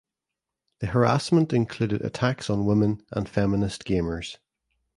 The 0.79 0.87
harassment 0.87 1.53
included 1.53 2.01
attacks 2.01 2.49
on 2.49 2.65
women 2.65 3.05
and 3.11 3.29
feminist 3.29 3.83
gamers. 3.85 4.37